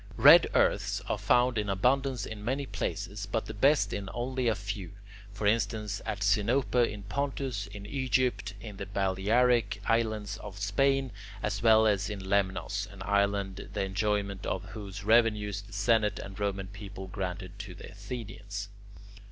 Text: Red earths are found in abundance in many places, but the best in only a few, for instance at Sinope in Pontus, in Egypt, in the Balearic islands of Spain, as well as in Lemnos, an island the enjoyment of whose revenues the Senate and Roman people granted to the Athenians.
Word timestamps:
Red 0.17 0.47
earths 0.55 0.99
are 1.01 1.19
found 1.19 1.59
in 1.59 1.69
abundance 1.69 2.25
in 2.25 2.43
many 2.43 2.65
places, 2.65 3.27
but 3.31 3.45
the 3.45 3.53
best 3.53 3.93
in 3.93 4.09
only 4.15 4.47
a 4.47 4.55
few, 4.55 4.93
for 5.31 5.45
instance 5.45 6.01
at 6.07 6.23
Sinope 6.23 6.73
in 6.91 7.03
Pontus, 7.03 7.67
in 7.67 7.85
Egypt, 7.85 8.55
in 8.59 8.77
the 8.77 8.87
Balearic 8.87 9.79
islands 9.85 10.37
of 10.37 10.57
Spain, 10.57 11.11
as 11.43 11.61
well 11.61 11.85
as 11.85 12.09
in 12.09 12.19
Lemnos, 12.27 12.87
an 12.91 13.03
island 13.05 13.69
the 13.73 13.83
enjoyment 13.83 14.43
of 14.47 14.63
whose 14.71 15.03
revenues 15.03 15.61
the 15.61 15.71
Senate 15.73 16.17
and 16.17 16.39
Roman 16.39 16.65
people 16.69 17.05
granted 17.05 17.59
to 17.59 17.75
the 17.75 17.91
Athenians. 17.91 18.69